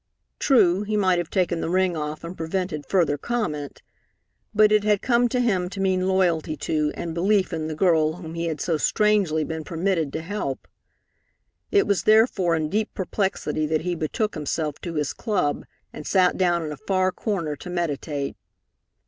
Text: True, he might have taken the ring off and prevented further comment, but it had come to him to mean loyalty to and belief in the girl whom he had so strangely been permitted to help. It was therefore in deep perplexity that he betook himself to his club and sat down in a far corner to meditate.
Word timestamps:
True, 0.39 0.81
he 0.81 0.97
might 0.97 1.19
have 1.19 1.29
taken 1.29 1.61
the 1.61 1.69
ring 1.69 1.95
off 1.95 2.23
and 2.23 2.35
prevented 2.35 2.87
further 2.87 3.19
comment, 3.19 3.83
but 4.51 4.71
it 4.71 4.83
had 4.83 5.03
come 5.03 5.29
to 5.29 5.39
him 5.39 5.69
to 5.69 5.79
mean 5.79 6.07
loyalty 6.07 6.57
to 6.57 6.91
and 6.95 7.13
belief 7.13 7.53
in 7.53 7.67
the 7.67 7.75
girl 7.75 8.13
whom 8.13 8.33
he 8.33 8.47
had 8.47 8.59
so 8.59 8.77
strangely 8.77 9.43
been 9.43 9.63
permitted 9.63 10.11
to 10.13 10.23
help. 10.23 10.67
It 11.69 11.85
was 11.85 12.01
therefore 12.01 12.55
in 12.55 12.67
deep 12.67 12.91
perplexity 12.95 13.67
that 13.67 13.81
he 13.81 13.93
betook 13.93 14.33
himself 14.33 14.79
to 14.81 14.95
his 14.95 15.13
club 15.13 15.65
and 15.93 16.07
sat 16.07 16.35
down 16.35 16.63
in 16.63 16.71
a 16.71 16.77
far 16.77 17.11
corner 17.11 17.55
to 17.57 17.69
meditate. 17.69 18.35